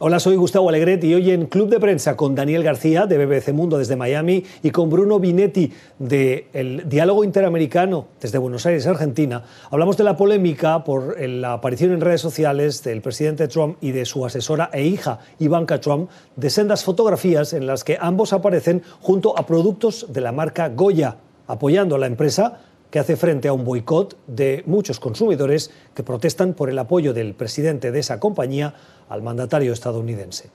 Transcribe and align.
Hola, 0.00 0.18
soy 0.18 0.34
Gustavo 0.34 0.68
Alegret 0.68 1.04
y 1.04 1.14
hoy 1.14 1.30
en 1.30 1.46
Club 1.46 1.68
de 1.68 1.78
Prensa 1.78 2.16
con 2.16 2.34
Daniel 2.34 2.64
García 2.64 3.06
de 3.06 3.24
BBC 3.24 3.52
Mundo 3.52 3.78
desde 3.78 3.94
Miami 3.94 4.42
y 4.60 4.70
con 4.70 4.90
Bruno 4.90 5.20
Binetti 5.20 5.72
del 6.00 6.82
Diálogo 6.88 7.22
Interamericano 7.22 8.08
desde 8.20 8.38
Buenos 8.38 8.66
Aires, 8.66 8.88
Argentina, 8.88 9.44
hablamos 9.70 9.96
de 9.96 10.02
la 10.02 10.16
polémica 10.16 10.82
por 10.82 11.16
la 11.20 11.52
aparición 11.52 11.92
en 11.92 12.00
redes 12.00 12.20
sociales 12.20 12.82
del 12.82 13.02
presidente 13.02 13.46
Trump 13.46 13.76
y 13.80 13.92
de 13.92 14.04
su 14.04 14.26
asesora 14.26 14.68
e 14.72 14.84
hija 14.84 15.20
Ivanka 15.38 15.80
Trump 15.80 16.10
de 16.34 16.50
sendas 16.50 16.82
fotografías 16.82 17.52
en 17.52 17.68
las 17.68 17.84
que 17.84 17.96
ambos 18.00 18.32
aparecen 18.32 18.82
junto 19.00 19.38
a 19.38 19.46
productos 19.46 20.06
de 20.12 20.20
la 20.22 20.32
marca 20.32 20.70
Goya, 20.70 21.18
apoyando 21.46 21.94
a 21.94 21.98
la 22.00 22.06
empresa 22.06 22.58
que 22.90 22.98
hace 22.98 23.16
frente 23.16 23.48
a 23.48 23.52
un 23.52 23.64
boicot 23.64 24.16
de 24.26 24.62
muchos 24.66 25.00
consumidores 25.00 25.70
que 25.94 26.02
protestan 26.02 26.54
por 26.54 26.70
el 26.70 26.78
apoyo 26.78 27.12
del 27.12 27.34
presidente 27.34 27.90
de 27.90 28.00
esa 28.00 28.20
compañía 28.20 28.74
al 29.08 29.22
mandatario 29.22 29.72
estadounidense. 29.72 30.50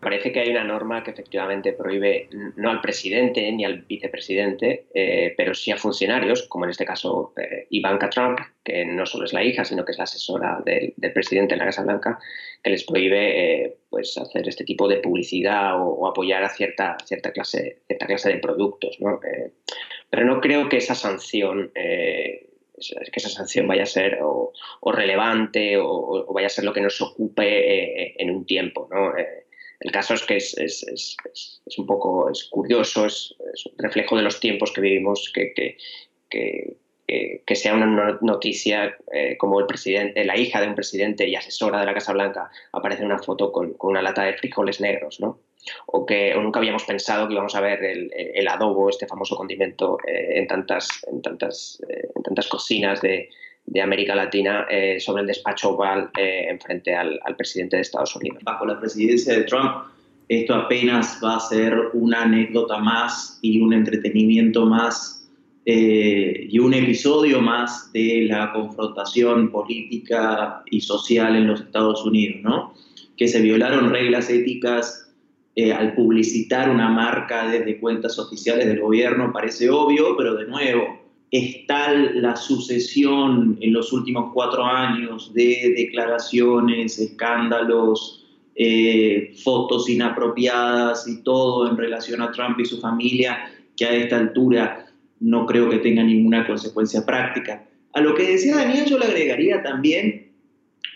Parece 0.00 0.32
que 0.32 0.40
hay 0.40 0.48
una 0.48 0.64
norma 0.64 1.04
que 1.04 1.10
efectivamente 1.10 1.74
prohíbe 1.74 2.30
no 2.56 2.70
al 2.70 2.80
presidente 2.80 3.52
ni 3.52 3.66
al 3.66 3.82
vicepresidente, 3.82 4.86
eh, 4.94 5.34
pero 5.36 5.52
sí 5.52 5.72
a 5.72 5.76
funcionarios, 5.76 6.44
como 6.48 6.64
en 6.64 6.70
este 6.70 6.86
caso 6.86 7.34
eh, 7.36 7.66
Ivanka 7.68 8.08
Trump, 8.08 8.38
que 8.64 8.86
no 8.86 9.04
solo 9.04 9.26
es 9.26 9.34
la 9.34 9.44
hija, 9.44 9.62
sino 9.62 9.84
que 9.84 9.92
es 9.92 9.98
la 9.98 10.04
asesora 10.04 10.62
del, 10.64 10.94
presidente 11.12 11.52
en 11.52 11.58
la 11.58 11.66
Casa 11.66 11.82
Blanca, 11.82 12.18
que 12.62 12.70
les 12.70 12.84
prohíbe 12.84 13.64
eh, 13.64 13.76
pues 13.90 14.16
hacer 14.16 14.48
este 14.48 14.64
tipo 14.64 14.88
de 14.88 14.96
publicidad 14.96 15.74
o, 15.78 16.08
apoyar 16.08 16.44
a 16.44 16.48
cierta, 16.48 16.96
cierta, 17.04 17.30
clase, 17.30 17.82
cierta 17.86 18.06
clase 18.06 18.30
de 18.30 18.38
productos. 18.38 18.96
¿no? 19.00 19.20
Pero 20.10 20.26
no 20.26 20.40
creo 20.40 20.68
que 20.68 20.76
esa 20.76 20.94
sanción 20.94 21.70
eh, 21.74 22.50
que 22.80 23.20
esa 23.20 23.28
sanción 23.28 23.66
vaya 23.66 23.84
a 23.84 23.86
ser 23.86 24.18
o, 24.22 24.52
relevante 24.92 25.76
o, 25.78 26.26
vaya 26.32 26.46
a 26.46 26.50
ser 26.50 26.64
lo 26.64 26.72
que 26.72 26.80
nos 26.80 27.00
ocupe 27.00 28.04
eh, 28.04 28.14
en 28.18 28.30
un 28.30 28.46
tiempo. 28.46 28.88
¿no? 28.90 29.16
Eh, 29.16 29.46
el 29.80 29.92
caso 29.92 30.14
es 30.14 30.22
que 30.24 30.36
es, 30.36 30.56
es, 30.58 30.86
es, 30.88 31.16
es, 31.66 31.78
un 31.78 31.86
poco 31.86 32.30
es 32.30 32.44
curioso, 32.44 33.06
es, 33.06 33.34
un 33.66 33.78
reflejo 33.78 34.16
de 34.16 34.22
los 34.22 34.40
tiempos 34.40 34.72
que 34.72 34.80
vivimos, 34.80 35.30
que, 35.34 35.52
que, 35.54 35.76
que, 36.28 36.76
que 37.46 37.56
sea 37.56 37.74
una 37.74 38.18
noticia 38.20 38.96
como 39.38 39.60
el 39.60 39.66
presidente, 39.66 40.24
la 40.24 40.36
hija 40.36 40.60
de 40.60 40.68
un 40.68 40.74
presidente 40.74 41.28
y 41.28 41.34
asesora 41.34 41.80
de 41.80 41.86
la 41.86 41.94
Casa 41.94 42.12
Blanca 42.12 42.50
aparece 42.72 43.02
en 43.02 43.06
una 43.06 43.18
foto 43.18 43.50
con, 43.50 43.74
con 43.74 43.90
una 43.90 44.02
lata 44.02 44.22
de 44.22 44.34
frijoles 44.34 44.80
negros. 44.80 45.20
¿no? 45.20 45.38
o 45.86 46.06
que 46.06 46.34
nunca 46.34 46.58
habíamos 46.58 46.84
pensado 46.84 47.26
que 47.26 47.34
íbamos 47.34 47.54
a 47.54 47.60
ver 47.60 47.82
el, 47.84 48.48
adobo, 48.48 48.88
este 48.88 49.06
famoso 49.06 49.36
condimento, 49.36 49.98
eh, 50.06 50.38
en, 50.38 50.46
tantas, 50.46 50.88
en, 51.10 51.22
tantas, 51.22 51.80
eh, 51.88 52.08
en 52.14 52.22
tantas 52.22 52.48
cocinas 52.48 53.00
de, 53.00 53.28
América 53.80 54.16
Latina 54.16 54.66
eh, 54.68 54.98
sobre 54.98 55.20
el 55.20 55.28
despacho 55.28 55.70
oval 55.70 56.10
en 56.16 56.58
frente 56.58 56.92
al, 56.92 57.20
presidente 57.36 57.76
de 57.76 57.82
Estados 57.82 58.16
Unidos. 58.16 58.42
Bajo 58.42 58.66
la 58.66 58.80
presidencia 58.80 59.34
de 59.34 59.44
Trump, 59.44 59.84
esto 60.28 60.54
apenas 60.54 61.20
va 61.22 61.36
a 61.36 61.40
ser 61.40 61.74
una 61.92 62.22
anécdota 62.22 62.78
más 62.78 63.38
y 63.42 63.60
un 63.60 63.72
entretenimiento 63.72 64.66
más 64.66 65.19
y 65.64 66.58
un 66.58 66.74
episodio 66.74 67.40
más 67.40 67.92
de 67.92 68.26
la 68.28 68.52
confrontación 68.52 69.50
política 69.50 70.62
y 70.70 70.80
social 70.80 71.36
en 71.36 71.46
los 71.46 71.60
Estados 71.60 72.04
Unidos, 72.04 72.40
¿no? 72.42 72.74
Que 73.16 73.28
se 73.28 73.40
violaron 73.40 73.90
reglas 73.90 74.30
éticas 74.30 75.10
eh, 75.56 75.72
al 75.72 75.94
publicitar 75.94 76.70
una 76.70 76.88
marca 76.88 77.50
desde 77.50 77.80
cuentas 77.80 78.18
oficiales 78.20 78.66
del 78.66 78.80
gobierno 78.80 79.32
parece 79.32 79.68
obvio, 79.68 80.16
pero 80.16 80.36
de 80.36 80.46
nuevo, 80.46 81.00
es 81.32 81.66
tal 81.66 82.22
la 82.22 82.36
sucesión 82.36 83.58
en 83.60 83.72
los 83.72 83.92
últimos 83.92 84.32
cuatro 84.32 84.64
años 84.64 85.34
de 85.34 85.74
declaraciones, 85.76 86.98
escándalos, 87.00 88.24
eh, 88.54 89.34
fotos 89.42 89.88
inapropiadas 89.88 91.08
y 91.08 91.22
todo 91.24 91.68
en 91.68 91.76
relación 91.76 92.22
a 92.22 92.30
Trump 92.30 92.58
y 92.60 92.64
su 92.64 92.80
familia, 92.80 93.52
que 93.76 93.86
a 93.86 93.92
esta 93.92 94.18
altura 94.18 94.86
no 95.20 95.46
creo 95.46 95.70
que 95.70 95.78
tenga 95.78 96.02
ninguna 96.02 96.46
consecuencia 96.46 97.06
práctica. 97.06 97.68
A 97.92 98.00
lo 98.00 98.14
que 98.14 98.24
decía 98.24 98.56
Daniel 98.56 98.86
yo 98.86 98.98
le 98.98 99.06
agregaría 99.06 99.62
también, 99.62 100.32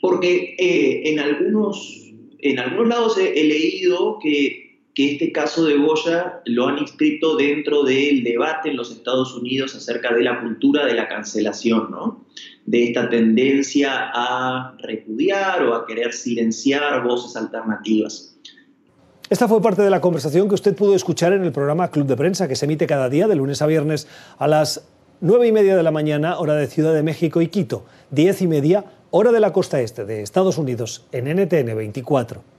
porque 0.00 0.56
eh, 0.58 1.10
en 1.10 1.20
algunos 1.20 2.06
en 2.40 2.58
algunos 2.58 2.88
lados 2.88 3.18
he, 3.18 3.44
leído 3.44 4.18
que, 4.22 4.64
este 4.94 5.30
caso 5.30 5.66
de 5.66 5.76
Goya 5.76 6.40
lo 6.46 6.68
han 6.68 6.78
inscrito 6.78 7.36
dentro 7.36 7.82
del 7.82 8.24
debate 8.24 8.70
en 8.70 8.76
los 8.76 8.90
Estados 8.90 9.34
Unidos 9.34 9.74
acerca 9.74 10.14
de 10.14 10.22
la 10.22 10.40
cultura 10.40 10.86
de 10.86 10.94
la 10.94 11.06
cancelación, 11.06 11.90
¿no? 11.90 12.24
de 12.64 12.84
esta 12.84 13.08
tendencia 13.10 14.10
a 14.14 14.74
repudiar 14.78 15.62
o 15.64 15.74
a 15.74 15.86
querer 15.86 16.14
silenciar 16.14 17.04
voces 17.04 17.36
alternativas. 17.36 18.38
Esta 19.28 19.48
fue 19.48 19.60
parte 19.60 19.82
de 19.82 19.90
la 19.90 20.00
conversación 20.00 20.48
que 20.48 20.54
usted 20.54 20.76
pudo 20.76 20.94
escuchar 20.94 21.32
en 21.32 21.42
el 21.42 21.50
programa 21.50 21.90
Club 21.90 22.06
de 22.06 22.16
Prensa, 22.16 22.46
que 22.46 22.54
se 22.54 22.66
emite 22.66 22.86
cada 22.86 23.08
día 23.08 23.26
de 23.26 23.34
lunes 23.34 23.60
a 23.60 23.66
viernes 23.66 24.06
a 24.38 24.46
las 24.46 24.84
9 25.20 25.48
y 25.48 25.50
media 25.50 25.76
de 25.76 25.82
la 25.82 25.90
mañana, 25.90 26.38
hora 26.38 26.54
de 26.54 26.68
Ciudad 26.68 26.94
de 26.94 27.02
México 27.02 27.40
y 27.40 27.48
Quito, 27.48 27.84
10 28.12 28.42
y 28.42 28.46
media, 28.46 28.84
hora 29.10 29.32
de 29.32 29.40
la 29.40 29.52
costa 29.52 29.80
este 29.80 30.04
de 30.04 30.22
Estados 30.22 30.58
Unidos, 30.58 31.06
en 31.10 31.24
NTN 31.24 31.76
24. 31.76 32.55